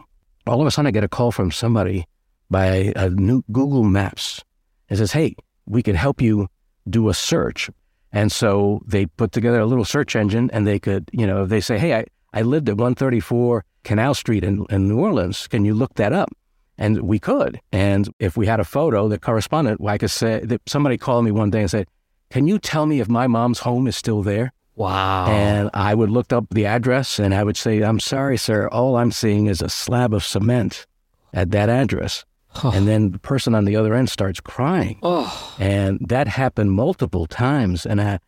[0.45, 2.05] All of a sudden, I get a call from somebody
[2.49, 4.43] by a new Google Maps.
[4.89, 6.47] It says, Hey, we can help you
[6.89, 7.69] do a search.
[8.11, 11.59] And so they put together a little search engine and they could, you know, they
[11.59, 15.47] say, Hey, I, I lived at 134 Canal Street in, in New Orleans.
[15.47, 16.29] Can you look that up?
[16.77, 17.59] And we could.
[17.71, 21.31] And if we had a photo that corresponded, I could say that somebody called me
[21.31, 21.87] one day and said,
[22.29, 24.53] Can you tell me if my mom's home is still there?
[24.77, 25.25] Wow.
[25.27, 28.67] And I would look up the address and I would say, I'm sorry, sir.
[28.69, 30.85] All I'm seeing is a slab of cement
[31.33, 32.23] at that address.
[32.63, 34.99] and then the person on the other end starts crying.
[35.03, 37.85] oh, And that happened multiple times.
[37.85, 38.19] And I,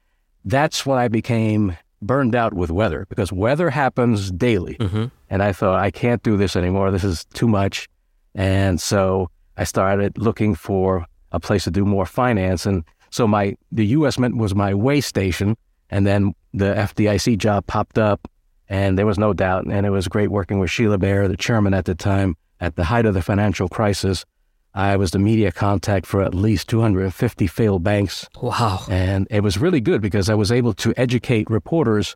[0.44, 4.76] that's when I became burned out with weather because weather happens daily.
[4.76, 5.06] Mm-hmm.
[5.30, 6.90] And I thought, I can't do this anymore.
[6.92, 7.88] This is too much.
[8.36, 12.66] And so I started looking for a place to do more finance.
[12.66, 14.18] And so my the U.S.
[14.18, 15.56] Mint was my way station.
[15.90, 18.30] And then the FDIC job popped up,
[18.68, 19.66] and there was no doubt.
[19.66, 22.86] And it was great working with Sheila Bair, the chairman at the time, at the
[22.86, 24.26] height of the financial crisis.
[24.74, 28.30] I was the media contact for at least 250 failed banks.
[28.42, 28.86] wow.
[28.90, 32.16] And it was really good because I was able to educate reporters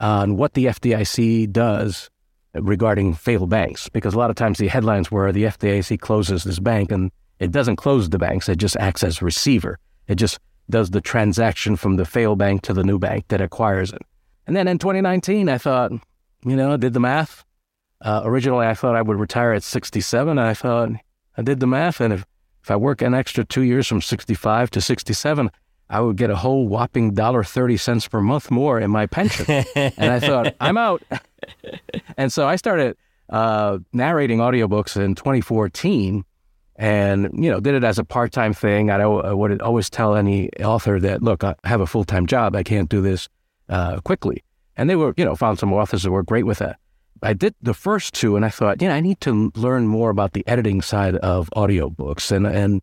[0.00, 2.10] on what the FDIC does
[2.52, 3.88] regarding failed banks.
[3.88, 7.52] Because a lot of times the headlines were the FDIC closes this bank and it
[7.52, 9.78] doesn't close the banks, it just acts as receiver.
[10.08, 10.38] It just
[10.70, 14.02] does the transaction from the failed bank to the new bank that acquires it.
[14.46, 15.92] And then in 2019, I thought,
[16.44, 17.44] you know, I did the math.
[18.00, 20.38] Uh, originally, I thought I would retire at 67.
[20.38, 20.90] I thought
[21.36, 22.24] I did the math, and if,
[22.62, 25.50] if I work an extra two years from 65 to 67,
[25.88, 29.46] I would get a whole whopping dollar thirty cents per month more in my pension.
[29.76, 31.02] and I thought, I'm out.
[32.16, 32.96] and so I started
[33.28, 36.24] uh, narrating audiobooks in 2014
[36.76, 38.90] and you know did it as a part-time thing.
[38.90, 42.56] I, I would always tell any author that look i have a full-time job.
[42.56, 43.28] I can't do this
[43.68, 44.42] uh, quickly.
[44.76, 46.78] And they were you know found some authors that were great with that.
[47.22, 50.10] I did the first two and i thought you know i need to learn more
[50.10, 52.30] about the editing side of audiobooks.
[52.32, 52.82] And and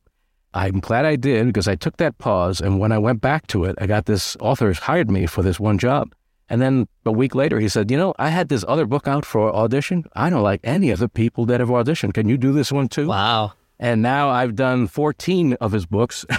[0.53, 3.63] i'm glad i did because i took that pause and when i went back to
[3.65, 6.13] it i got this author hired me for this one job.
[6.49, 9.25] And then a week later he said you know i had this other book out
[9.25, 10.05] for audition.
[10.15, 12.13] I don't like any of the people that have auditioned.
[12.13, 13.07] Can you do this one too?
[13.07, 13.53] Wow.
[13.81, 16.25] And now I've done 14 of his books.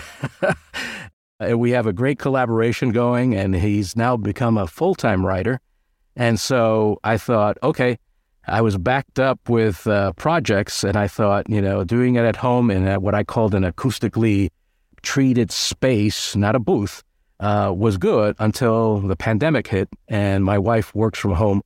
[1.43, 5.61] And we have a great collaboration going, and he's now become a full time writer.
[6.15, 7.99] And so I thought, okay,
[8.47, 12.37] I was backed up with uh, projects, and I thought, you know, doing it at
[12.37, 14.51] home in a, what I called an acoustically
[15.03, 17.03] treated space, not a booth,
[17.41, 21.63] uh, was good until the pandemic hit, and my wife works from home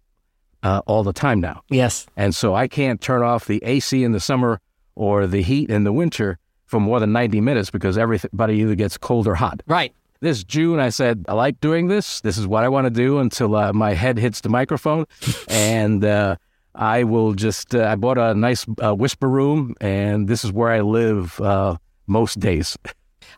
[0.62, 1.62] uh, all the time now.
[1.69, 2.07] Yes.
[2.17, 4.61] And so I can't turn off the AC in the summer
[4.96, 8.98] or the heat in the winter for more than 90 minutes because everybody either gets
[8.98, 9.62] cold or hot.
[9.68, 9.92] Right.
[10.20, 12.20] This June, I said, I like doing this.
[12.22, 15.04] This is what I want to do until uh, my head hits the microphone.
[15.48, 16.37] and uh,
[16.74, 20.70] I will just, uh, I bought a nice uh, whisper room, and this is where
[20.70, 22.76] I live uh, most days.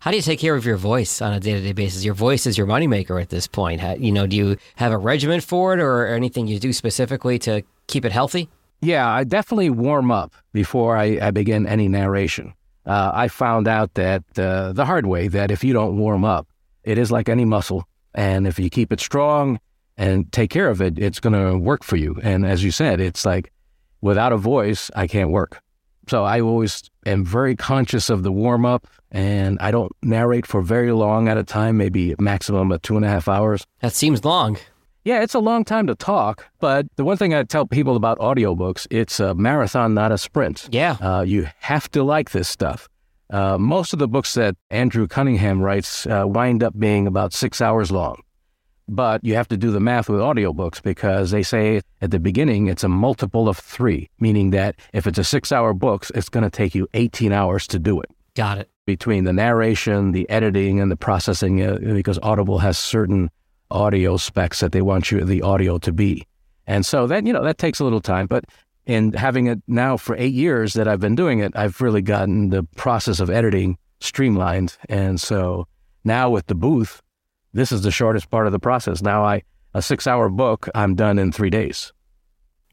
[0.00, 2.04] How do you take care of your voice on a day to day basis?
[2.04, 3.80] Your voice is your moneymaker at this point.
[3.80, 7.38] Ha- You know, do you have a regimen for it or anything you do specifically
[7.40, 8.48] to keep it healthy?
[8.80, 12.54] Yeah, I definitely warm up before I, I begin any narration.
[12.86, 16.48] Uh, I found out that uh, the hard way that if you don't warm up,
[16.84, 17.86] it is like any muscle.
[18.14, 19.60] And if you keep it strong
[19.96, 22.18] and take care of it, it's going to work for you.
[22.22, 23.52] And as you said, it's like
[24.00, 25.60] without a voice, I can't work.
[26.08, 30.62] So I always am very conscious of the warm up and I don't narrate for
[30.62, 33.66] very long at a time, maybe maximum of two and a half hours.
[33.80, 34.56] That seems long.
[35.08, 38.18] Yeah, it's a long time to talk, but the one thing I tell people about
[38.18, 40.68] audiobooks, it's a marathon, not a sprint.
[40.70, 40.98] Yeah.
[41.00, 42.90] Uh, you have to like this stuff.
[43.30, 47.62] Uh, most of the books that Andrew Cunningham writes uh, wind up being about six
[47.62, 48.20] hours long.
[48.86, 52.66] But you have to do the math with audiobooks because they say at the beginning
[52.66, 56.44] it's a multiple of three, meaning that if it's a six hour book, it's going
[56.44, 58.68] to take you 18 hours to do it Got it.
[58.84, 63.30] between the narration, the editing, and the processing, uh, because Audible has certain
[63.70, 66.26] audio specs that they want you the audio to be.
[66.66, 68.26] And so that, you know, that takes a little time.
[68.26, 68.44] But
[68.86, 72.50] in having it now for eight years that I've been doing it, I've really gotten
[72.50, 74.76] the process of editing streamlined.
[74.88, 75.66] And so
[76.04, 77.02] now with the booth,
[77.52, 79.02] this is the shortest part of the process.
[79.02, 79.42] Now I,
[79.74, 81.92] a six hour book, I'm done in three days.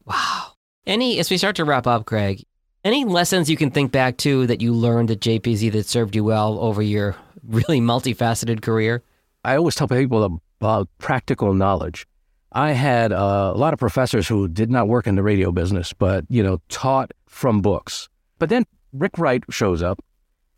[0.04, 0.52] Wow.
[0.86, 2.44] Any, as we start to wrap up, Greg,
[2.84, 6.22] any lessons you can think back to that you learned at JPZ that served you
[6.22, 9.02] well over your really multifaceted career?
[9.44, 12.06] I always tell people about practical knowledge.
[12.52, 15.92] I had uh, a lot of professors who did not work in the radio business,
[15.92, 18.08] but you know, taught from books.
[18.38, 20.02] But then Rick Wright shows up,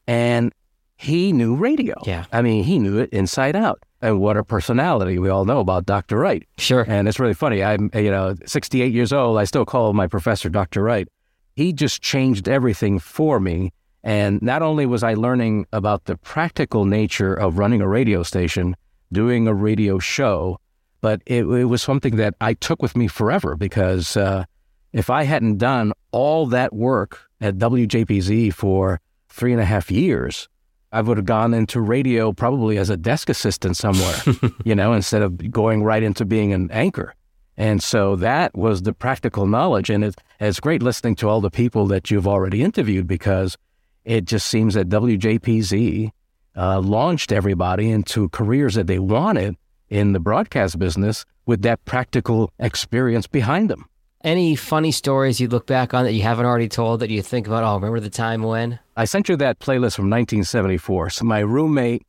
[0.07, 0.53] and
[0.97, 1.97] he knew radio.
[2.05, 3.83] Yeah, I mean, he knew it inside out.
[4.01, 5.19] And what a personality!
[5.19, 6.19] We all know about Dr.
[6.19, 6.47] Wright.
[6.57, 6.85] Sure.
[6.87, 7.65] And it's really funny.
[7.65, 9.39] I'm you know 68 years old.
[9.39, 10.85] I still call my professor Dr.
[10.85, 11.09] Wright.
[11.57, 13.73] He just changed everything for me.
[14.05, 18.77] And not only was I learning about the practical nature of running a radio station,
[19.13, 20.59] doing a radio show,
[21.01, 24.45] but it, it was something that I took with me forever because uh,
[24.93, 30.49] if I hadn't done all that work at WJPZ for three and a half years,
[30.91, 34.17] I would have gone into radio probably as a desk assistant somewhere,
[34.65, 37.15] you know, instead of going right into being an anchor.
[37.57, 39.91] And so that was the practical knowledge.
[39.91, 43.59] And it, it's great listening to all the people that you've already interviewed because
[44.05, 46.11] it just seems that WJPZ
[46.59, 49.57] uh, launched everybody into careers that they wanted
[49.89, 53.87] in the broadcast business with that practical experience behind them.
[54.25, 57.47] Any funny stories you look back on that you haven't already told that you think
[57.47, 58.81] about, oh, remember the time when?
[58.97, 61.11] I sent you that playlist from 1974.
[61.11, 62.05] So my roommate,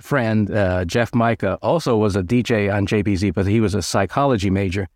[0.00, 4.48] friend, uh, Jeff Micah, also was a DJ on JPZ, but he was a psychology
[4.48, 4.88] major.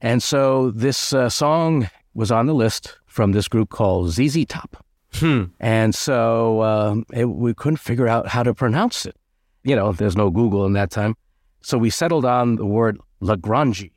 [0.00, 4.84] And so this uh, song was on the list from this group called ZZ Top.
[5.14, 5.44] Hmm.
[5.58, 9.16] And so um, it, we couldn't figure out how to pronounce it.
[9.64, 11.16] You know, there's no Google in that time.
[11.60, 13.90] So we settled on the word Lagrange.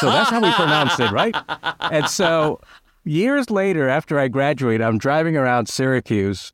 [0.00, 1.34] So that's how we pronounce it, right?
[1.80, 2.60] And so
[3.04, 6.52] years later, after I graduated, I'm driving around Syracuse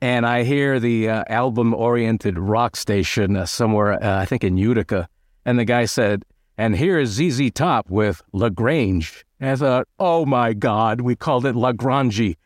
[0.00, 4.56] and I hear the uh, album oriented rock station uh, somewhere, uh, I think in
[4.56, 5.08] Utica.
[5.44, 6.24] And the guy said,
[6.56, 9.24] and here is ZZ Top with Lagrange.
[9.40, 12.36] And I thought, oh my God, we called it Lagrange.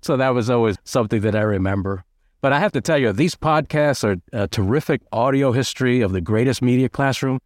[0.00, 2.04] So that was always something that I remember.
[2.40, 6.20] But I have to tell you, these podcasts are a terrific audio history of the
[6.20, 7.38] greatest media classroom.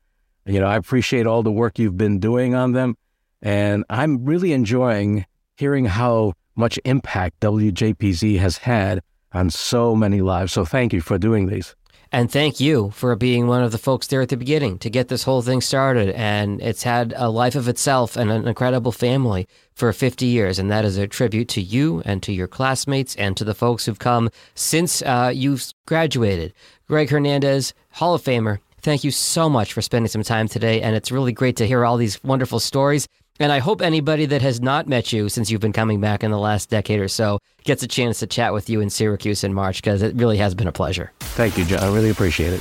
[0.45, 2.97] You know, I appreciate all the work you've been doing on them.
[3.41, 5.25] And I'm really enjoying
[5.57, 9.03] hearing how much impact WJPZ has had
[9.33, 10.53] on so many lives.
[10.53, 11.77] So thank you for doing these.
[12.11, 15.09] And thank you for being one of the folks there at the beginning to get
[15.09, 16.11] this whole thing started.
[16.11, 20.59] And it's had a life of itself and an incredible family for 50 years.
[20.59, 23.85] And that is a tribute to you and to your classmates and to the folks
[23.85, 26.55] who've come since uh, you've graduated.
[26.87, 30.81] Greg Hernandez, Hall of Famer, thank you so much for spending some time today.
[30.81, 33.07] And it's really great to hear all these wonderful stories.
[33.41, 36.31] And I hope anybody that has not met you since you've been coming back in
[36.31, 39.55] the last decade or so gets a chance to chat with you in Syracuse in
[39.55, 41.13] March because it really has been a pleasure.
[41.21, 41.81] Thank you, John.
[41.81, 42.61] I really appreciate it.